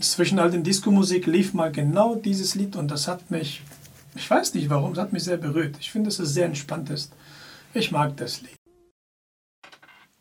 [0.00, 3.62] zwischen all den Disco-Musik lief mal genau dieses Lied und das hat mich,
[4.16, 5.76] ich weiß nicht warum, es hat mich sehr berührt.
[5.78, 7.14] Ich finde, dass es sehr entspannt ist.
[7.74, 8.56] Ich mag das Lied.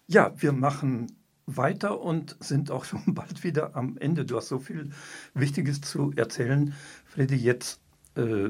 [0.08, 1.08] Ja, wir machen
[1.46, 4.26] weiter und sind auch schon bald wieder am Ende.
[4.26, 4.92] Du hast so viel
[5.34, 6.74] Wichtiges zu erzählen.
[7.06, 7.80] Freddy, jetzt
[8.16, 8.50] äh,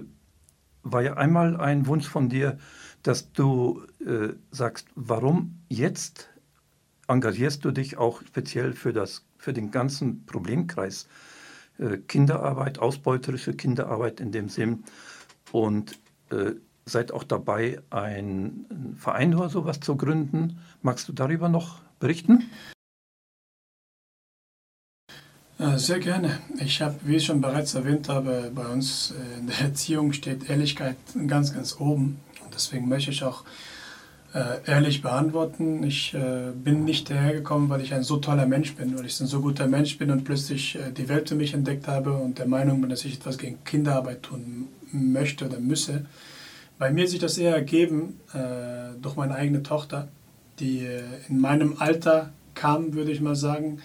[0.83, 2.57] war ja einmal ein Wunsch von dir,
[3.03, 6.29] dass du äh, sagst, warum jetzt
[7.07, 11.07] engagierst du dich auch speziell für, das, für den ganzen Problemkreis
[11.77, 14.83] äh, Kinderarbeit, ausbeuterische Kinderarbeit in dem Sinn
[15.51, 15.99] und
[16.31, 16.53] äh,
[16.85, 20.59] seid auch dabei, einen Verein oder sowas zu gründen.
[20.81, 22.43] Magst du darüber noch berichten?
[25.57, 26.39] Äh, sehr gerne.
[26.59, 30.49] Ich habe, wie ich schon bereits erwähnt habe, bei uns äh, in der Erziehung steht
[30.49, 32.19] Ehrlichkeit ganz, ganz oben.
[32.43, 33.45] Und deswegen möchte ich auch
[34.33, 35.81] äh, ehrlich beantworten.
[35.83, 36.15] Ich
[36.63, 39.67] bin nicht dahergekommen, weil ich ein so toller Mensch bin, weil ich ein so guter
[39.67, 43.05] Mensch bin und plötzlich die Welt für mich entdeckt habe und der Meinung bin, dass
[43.05, 46.05] ich etwas gegen Kinderarbeit tun möchte oder müsse.
[46.77, 48.19] Bei mir sich das eher ergeben
[49.01, 50.09] durch meine eigene Tochter,
[50.59, 50.85] die
[51.29, 53.79] in meinem Alter kam, würde ich mal sagen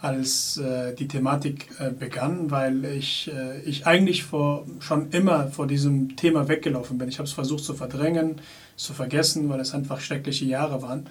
[0.00, 5.66] als äh, die Thematik äh, begann, weil ich, äh, ich eigentlich vor, schon immer vor
[5.66, 7.08] diesem Thema weggelaufen bin.
[7.08, 8.40] Ich habe es versucht zu verdrängen,
[8.76, 11.06] zu vergessen, weil es einfach schreckliche Jahre waren.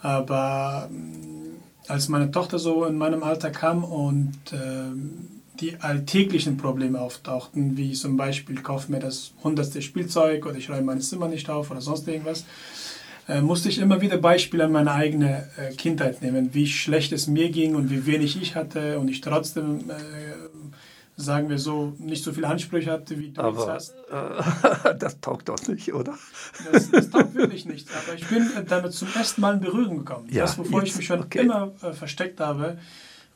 [0.00, 7.00] Aber äh, als meine Tochter so in meinem Alter kam und ähm, die alltäglichen Probleme
[7.00, 11.50] auftauchten, wie zum Beispiel, kauf mir das hundertste Spielzeug oder ich räume mein Zimmer nicht
[11.50, 12.44] auf oder sonst irgendwas,
[13.28, 17.26] äh, musste ich immer wieder Beispiele an meine eigene äh, Kindheit nehmen, wie schlecht es
[17.26, 19.94] mir ging und wie wenig ich hatte und ich trotzdem, äh,
[21.16, 23.94] sagen wir so, nicht so viele Ansprüche hatte, wie du aber, jetzt hast.
[24.98, 26.18] Das taugt doch nicht, oder?
[26.72, 27.86] Das, das taugt wirklich nicht.
[27.90, 30.28] Aber ich bin damit zum ersten Mal in Berührung gekommen.
[30.30, 31.40] Ja, das, wovor jetzt, ich mich schon okay.
[31.40, 32.78] immer versteckt habe,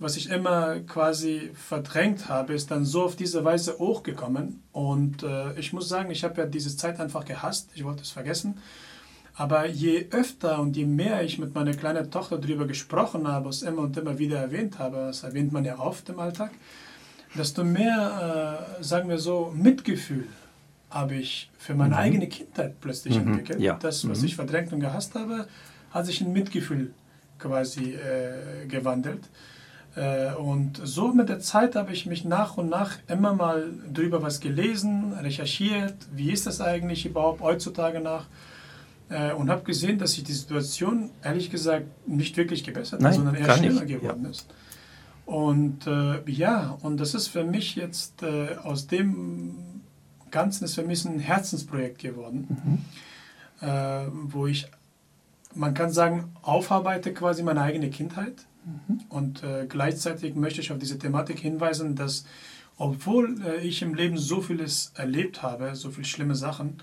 [0.04, 4.62] was ich immer quasi verdrängt habe, ist dann so auf diese Weise hochgekommen.
[4.70, 7.70] Und äh, ich muss sagen, ich habe ja diese Zeit einfach gehasst.
[7.74, 8.58] Ich wollte es vergessen.
[9.34, 13.62] Aber je öfter und je mehr ich mit meiner kleinen Tochter darüber gesprochen habe, es
[13.62, 16.52] immer und immer wieder erwähnt habe, das erwähnt man ja oft im Alltag,
[17.34, 20.28] desto mehr, äh, sagen wir so, Mitgefühl
[20.90, 22.00] habe ich für meine mhm.
[22.00, 23.28] eigene Kindheit plötzlich mhm.
[23.28, 23.60] entwickelt.
[23.60, 23.74] Ja.
[23.74, 24.26] Das, was mhm.
[24.26, 25.48] ich verdrängt und gehasst habe,
[25.90, 26.92] hat sich in Mitgefühl
[27.38, 29.28] quasi äh, gewandelt.
[29.96, 34.22] Äh, und so mit der Zeit habe ich mich nach und nach immer mal darüber
[34.22, 38.26] was gelesen, recherchiert, wie ist das eigentlich überhaupt heutzutage nach
[39.08, 43.34] äh, und habe gesehen, dass sich die Situation ehrlich gesagt nicht wirklich gebessert hat, sondern
[43.34, 44.30] eher schlimmer geworden ja.
[44.30, 44.46] ist.
[45.26, 49.54] Und äh, ja, und das ist für mich jetzt äh, aus dem
[50.30, 52.82] Ganzen ist für mich ein Herzensprojekt geworden,
[53.60, 53.66] mhm.
[53.66, 54.66] äh, wo ich,
[55.54, 58.44] man kann sagen, aufarbeite quasi meine eigene Kindheit.
[59.08, 62.24] Und äh, gleichzeitig möchte ich auf diese Thematik hinweisen, dass
[62.76, 66.78] obwohl äh, ich im Leben so vieles erlebt habe, so viele schlimme Sachen,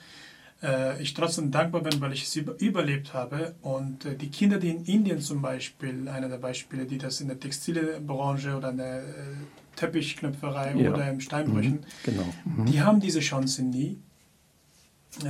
[0.64, 3.56] äh, ich trotzdem dankbar bin, weil ich es überlebt habe.
[3.62, 7.28] Und äh, die Kinder, die in Indien zum Beispiel, einer der Beispiele, die das in
[7.28, 9.04] der Textilbranche oder in der äh,
[9.76, 10.92] Teppichknöpferei ja.
[10.92, 11.86] oder im Steinbrüchen, mhm.
[12.04, 12.34] genau.
[12.46, 12.66] Mhm.
[12.66, 13.98] die haben diese Chance nie.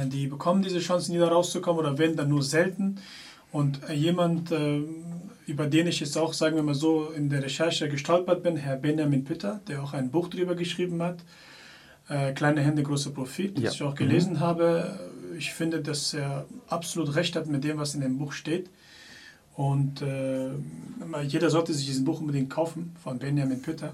[0.05, 2.99] Die bekommen diese Chance nie da rauszukommen oder wenn dann nur selten.
[3.51, 4.51] Und jemand,
[5.51, 8.77] über den ich jetzt auch, sagen wir mal so, in der Recherche gestolpert bin, Herr
[8.77, 11.19] Benjamin Pitter, der auch ein Buch darüber geschrieben hat,
[12.35, 13.71] Kleine Hände, großer Profit, das ja.
[13.71, 14.39] ich auch gelesen mhm.
[14.41, 14.99] habe,
[15.37, 18.69] ich finde, dass er absolut recht hat mit dem, was in dem Buch steht.
[19.55, 20.49] Und äh,
[21.23, 23.93] jeder sollte sich dieses Buch unbedingt kaufen von Benjamin Pütter.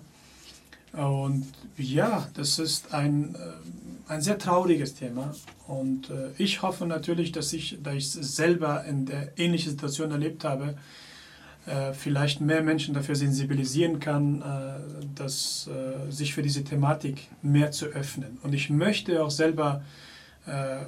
[0.94, 1.46] Und
[1.78, 5.36] ja, das ist ein, äh, ein sehr trauriges Thema.
[5.68, 10.10] Und äh, ich hoffe natürlich, dass ich, da ich es selber in der ähnlichen Situation
[10.10, 10.76] erlebt habe,
[11.68, 17.72] äh, vielleicht mehr Menschen dafür sensibilisieren kann, äh, dass, äh, sich für diese Thematik mehr
[17.72, 18.38] zu öffnen.
[18.42, 19.84] Und ich möchte auch selber
[20.46, 20.86] äh,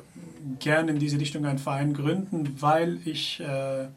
[0.60, 3.88] gerne in diese Richtung einen Verein gründen, weil ich äh,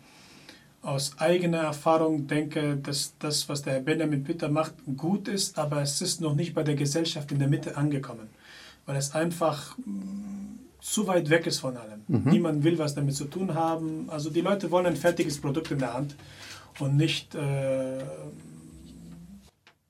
[0.82, 5.82] aus eigener Erfahrung denke, dass das, was der Herr Benjamin Pitter macht, gut ist, aber
[5.82, 8.28] es ist noch nicht bei der Gesellschaft in der Mitte angekommen,
[8.86, 12.00] weil es einfach mm, zu weit weg ist von allem.
[12.08, 12.22] Mhm.
[12.24, 14.10] Niemand will was damit zu tun haben.
[14.10, 16.16] Also die Leute wollen ein fertiges Produkt in der Hand
[16.78, 18.04] und nicht äh,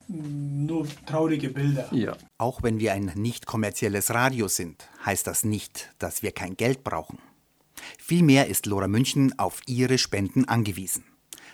[0.07, 1.87] nur traurige Bilder.
[1.91, 2.15] Ja.
[2.37, 6.83] Auch wenn wir ein nicht kommerzielles Radio sind, heißt das nicht, dass wir kein Geld
[6.83, 7.19] brauchen.
[7.97, 11.03] Vielmehr ist Lora München auf ihre Spenden angewiesen.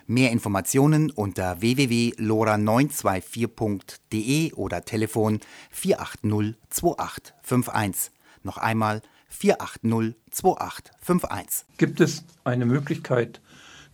[0.07, 5.39] Mehr Informationen unter www.lora924.de oder Telefon
[5.69, 8.11] 480 2851.
[8.41, 11.67] Noch einmal 480 2851.
[11.77, 13.39] Gibt es eine Möglichkeit,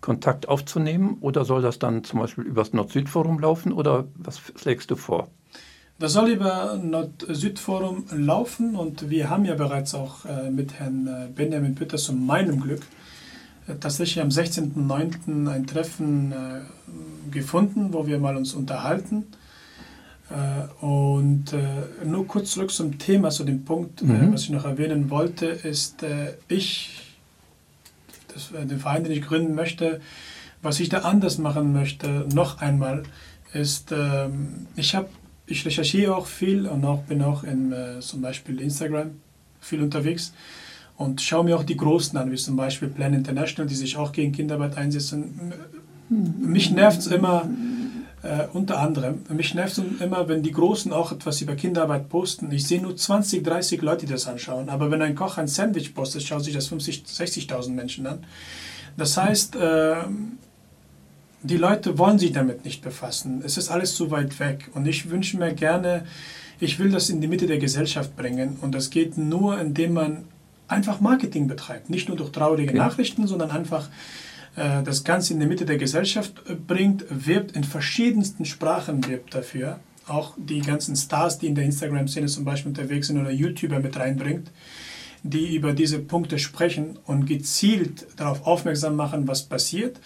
[0.05, 4.95] Kontakt aufzunehmen oder soll das dann zum Beispiel übers Nord-Süd-Forum laufen oder was schlägst du
[4.95, 5.29] vor?
[5.97, 11.27] Das soll über Nord-Süd-Forum laufen und wir haben ja bereits auch äh, mit Herrn äh,
[11.33, 12.81] Benjamin Pütter zu meinem Glück
[13.79, 15.49] tatsächlich am 16.09.
[15.49, 19.25] ein Treffen äh, gefunden, wo wir mal uns unterhalten.
[20.29, 24.33] Äh, und äh, nur kurz zurück zum Thema, zu dem Punkt, äh, mhm.
[24.33, 27.04] was ich noch erwähnen wollte, ist, äh, ich,
[28.35, 29.99] das, äh, den Verein, den ich gründen möchte,
[30.61, 33.03] was ich da anders machen möchte, noch einmal,
[33.53, 35.09] ist, ähm, ich habe
[35.47, 39.11] ich recherchiere auch viel und auch bin auch in zum Beispiel Instagram
[39.61, 40.33] viel unterwegs
[40.97, 44.11] und schaue mir auch die Großen an, wie zum Beispiel Plan International, die sich auch
[44.11, 45.53] gegen Kinderarbeit einsetzen.
[46.09, 47.49] Mich nervt es immer,
[48.25, 52.51] äh, unter anderem, mich nervt es immer, wenn die Großen auch etwas über Kinderarbeit posten.
[52.51, 54.69] Ich sehe nur 20, 30 Leute, die das anschauen.
[54.69, 58.25] Aber wenn ein Koch ein Sandwich postet, schauen sich das 50, 60.000 Menschen an.
[58.97, 59.95] Das heißt, äh,
[61.43, 63.41] die Leute wollen sich damit nicht befassen.
[63.45, 64.69] Es ist alles zu weit weg.
[64.73, 66.05] Und ich wünsche mir gerne,
[66.59, 68.57] ich will das in die Mitte der Gesellschaft bringen.
[68.61, 70.23] Und das geht nur, indem man
[70.67, 71.89] einfach Marketing betreibt.
[71.89, 72.77] Nicht nur durch traurige okay.
[72.79, 73.89] Nachrichten, sondern einfach
[74.55, 79.79] das Ganze in die Mitte der Gesellschaft äh, bringt, wirbt in verschiedensten Sprachen wirbt dafür.
[80.07, 83.97] Auch die ganzen Stars, die in der Instagram-Szene zum Beispiel unterwegs sind oder YouTuber mit
[83.97, 84.51] reinbringt,
[85.23, 89.99] die über diese Punkte sprechen und gezielt darauf aufmerksam machen, was passiert.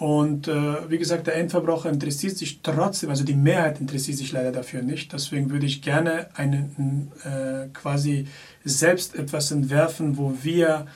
[0.00, 4.50] Und äh, wie gesagt, der Endverbraucher interessiert sich trotzdem, also die Mehrheit interessiert sich leider
[4.50, 5.12] dafür nicht.
[5.12, 8.26] Deswegen würde ich gerne einen äh, quasi
[8.64, 10.86] selbst etwas entwerfen, wo wir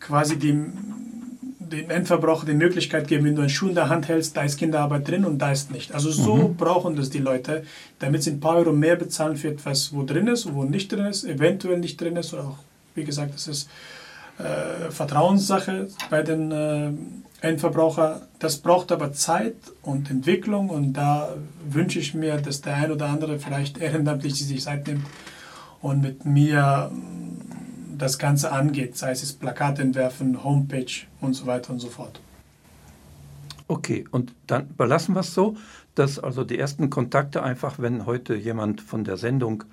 [0.00, 0.72] quasi dem,
[1.70, 4.58] dem Endverbraucher die Möglichkeit geben, wenn du einen Schuh in der Hand hältst, da ist
[4.58, 5.92] Kinderarbeit drin und da ist nicht.
[5.92, 6.56] Also so mhm.
[6.56, 7.64] brauchen das die Leute,
[7.98, 11.06] damit sie ein paar Euro mehr bezahlen für etwas, wo drin ist wo nicht drin
[11.06, 12.58] ist, eventuell nicht drin ist oder auch,
[12.94, 13.70] wie gesagt, das ist
[14.38, 16.90] äh, Vertrauenssache bei den äh,
[17.40, 18.22] Endverbraucher.
[18.38, 21.34] Das braucht aber Zeit und Entwicklung und da
[21.68, 25.04] wünsche ich mir, dass der ein oder andere vielleicht ehrenamtlich sich Zeit nimmt
[25.80, 26.90] und mit mir
[27.98, 32.20] das Ganze angeht, sei es Plakat entwerfen, Homepage und so weiter und so fort.
[33.66, 35.56] Okay, und dann belassen wir es so,
[35.94, 39.64] dass also die ersten Kontakte einfach, wenn heute jemand von der Sendung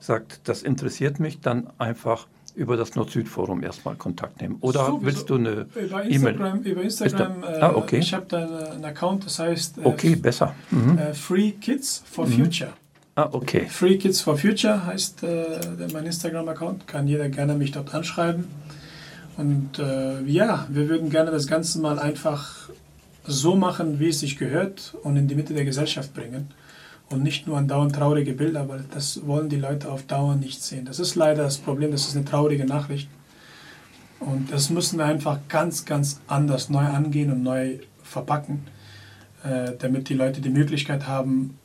[0.00, 4.58] sagt, das interessiert mich, dann einfach über das Nord-Süd-Forum erstmal Kontakt nehmen.
[4.60, 5.66] Oder so, willst du eine
[6.08, 6.60] E-Mail?
[6.62, 7.42] Über Instagram.
[7.42, 7.98] Äh, ah, okay.
[7.98, 10.54] Ich habe da einen Account, das heißt äh, okay, besser.
[10.70, 10.98] Mhm.
[10.98, 12.32] Äh, Free Kids for mhm.
[12.32, 12.72] Future.
[13.16, 13.66] Ah, okay.
[13.68, 15.60] Free Kids for Future heißt äh,
[15.92, 16.88] mein Instagram-Account.
[16.88, 18.46] Kann jeder gerne mich dort anschreiben.
[19.36, 22.68] Und äh, ja, wir würden gerne das Ganze mal einfach
[23.24, 26.48] so machen, wie es sich gehört und in die Mitte der Gesellschaft bringen
[27.08, 30.84] und nicht nur andauernd traurige Bilder, weil das wollen die Leute auf Dauer nicht sehen.
[30.84, 33.08] Das ist leider das Problem, das ist eine traurige Nachricht.
[34.20, 38.64] Und das müssen wir einfach ganz, ganz anders neu angehen und neu verpacken,
[39.44, 41.58] äh, damit die Leute die Möglichkeit haben,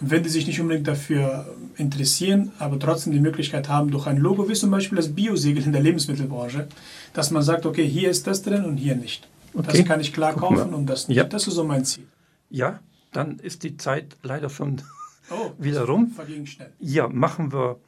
[0.00, 4.48] wenn die sich nicht unbedingt dafür interessieren, aber trotzdem die Möglichkeit haben, durch ein Logo,
[4.48, 6.68] wie zum Beispiel das Biosiegel in der Lebensmittelbranche,
[7.12, 9.28] dass man sagt, okay, hier ist das drin und hier nicht.
[9.54, 9.78] Okay.
[9.78, 11.16] Das kann ich klar kaufen und das nicht.
[11.16, 11.24] Ja.
[11.24, 12.04] Das ist so mein Ziel.
[12.50, 12.80] Ja,
[13.12, 14.82] dann ist die Zeit leider schon
[15.30, 16.12] oh, wieder rum.
[16.14, 16.72] Verging schnell.
[16.78, 17.78] Ja, machen wir,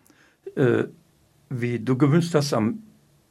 [0.56, 0.84] äh,
[1.48, 2.82] wie du gewünscht hast, am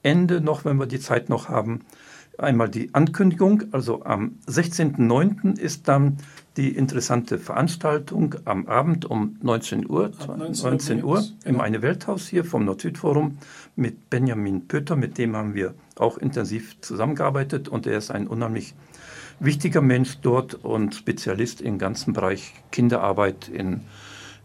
[0.04, 1.82] Ende noch, wenn wir die Zeit noch haben,
[2.38, 3.64] einmal die Ankündigung.
[3.72, 5.60] Also am 16.09.
[5.60, 6.18] ist dann
[6.58, 11.64] die interessante Veranstaltung am Abend um 19 Uhr, 19, 19 Uhr im genau.
[11.64, 13.38] Eine Welthaus hier vom Nord-Süd-Forum
[13.76, 18.74] mit Benjamin Pötter, mit dem haben wir auch intensiv zusammengearbeitet und er ist ein unheimlich
[19.40, 23.82] wichtiger Mensch dort und Spezialist im ganzen Bereich Kinderarbeit in,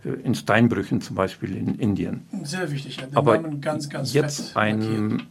[0.04, 2.22] äh, in Steinbrüchen zum Beispiel in Indien.
[2.42, 3.06] Sehr wichtig, ja.
[3.06, 5.26] Den Aber Namen ganz, ganz jetzt ein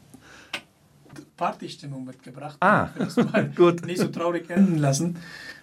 [1.38, 2.58] Partystimmung mitgebracht.
[2.60, 2.90] Ah,
[3.56, 3.86] gut.
[3.86, 5.18] Nicht so traurig enden lassen.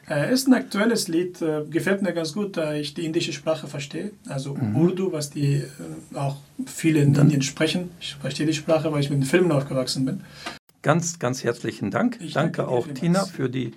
[0.08, 3.68] Äh, ist ein aktuelles Lied, äh, gefällt mir ganz gut, da ich die indische Sprache
[3.68, 4.10] verstehe.
[4.28, 4.76] Also mhm.
[4.76, 7.90] Urdu, was die äh, auch viele in Indien sprechen.
[8.00, 10.22] Ich verstehe die Sprache, weil ich mit den Filmen aufgewachsen bin.
[10.82, 12.18] Ganz, ganz herzlichen Dank.
[12.20, 13.72] Ich danke, danke auch Tina für die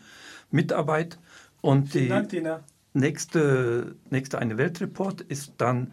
[0.49, 1.19] Mitarbeit.
[1.61, 2.59] Und Vielen die Dank, Tina.
[2.93, 5.91] Nächste, nächste Eine Weltreport ist dann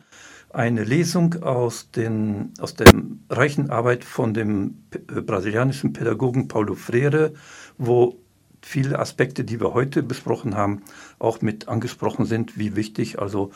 [0.53, 2.92] eine Lesung aus, den, aus der
[3.28, 7.32] reichen Arbeit von dem äh, brasilianischen Pädagogen Paulo Freire,
[7.78, 8.16] wo
[8.62, 10.82] viele Aspekte, die wir heute besprochen haben,
[11.18, 13.53] auch mit angesprochen sind, wie wichtig also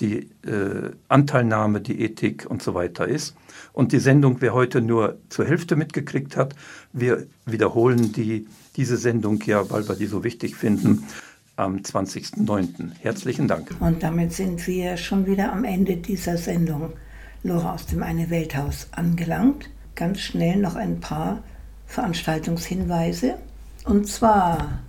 [0.00, 3.36] die äh, Anteilnahme, die Ethik und so weiter ist.
[3.72, 6.54] Und die Sendung, wer heute nur zur Hälfte mitgekriegt hat,
[6.92, 8.46] wir wiederholen die,
[8.76, 11.04] diese Sendung ja, weil wir die so wichtig finden,
[11.58, 12.92] am 20.09.
[13.00, 13.74] Herzlichen Dank.
[13.80, 16.92] Und damit sind wir schon wieder am Ende dieser Sendung
[17.42, 19.68] Lora aus dem Eine Welthaus angelangt.
[19.96, 21.42] Ganz schnell noch ein paar
[21.86, 23.34] Veranstaltungshinweise.
[23.84, 24.80] Und zwar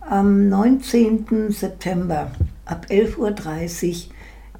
[0.00, 1.50] am 19.
[1.50, 2.32] September
[2.66, 4.14] ab 11.30 Uhr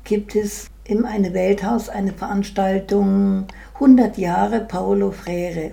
[0.04, 5.72] gibt es im Eine Welthaus eine Veranstaltung 100 Jahre Paolo Freire.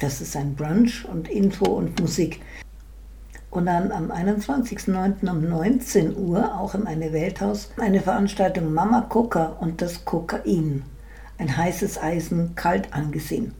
[0.00, 2.40] Das ist ein Brunch und Info und Musik.
[3.52, 5.30] Und dann am 21.09.
[5.30, 10.84] um 19 Uhr, auch im Eine Welthaus, eine Veranstaltung Mama Coca und das Kokain.
[11.36, 13.54] Ein heißes Eisen, kalt angesehen.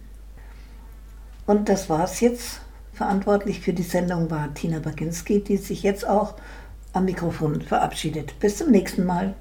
[1.47, 2.63] Und das war's jetzt.
[2.95, 6.37] Verantwortlich für die Sendung war Tina Baginski, die sich jetzt auch
[6.95, 8.41] am Mikrofon verabschiedet.
[8.41, 9.35] Bis zum nächsten Mal.